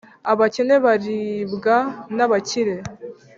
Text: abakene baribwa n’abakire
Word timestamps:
abakene 0.31 0.75
baribwa 0.85 1.75
n’abakire 2.15 2.75